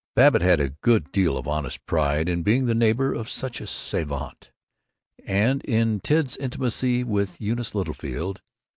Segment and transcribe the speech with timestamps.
[0.15, 3.67] Babbitt had a good deal of honest pride in being the neighbor of such a
[3.67, 4.49] savant,
[5.27, 8.41] and in Ted's intimacy with Eunice Littlefield.